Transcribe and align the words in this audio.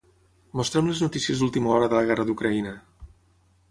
Mostra'm 0.59 0.89
les 0.93 1.03
notícies 1.05 1.43
d'última 1.45 1.71
hora 1.77 1.93
de 1.93 1.99
la 2.01 2.05
guerra 2.11 2.29
d'Ucraïna. 2.31 2.79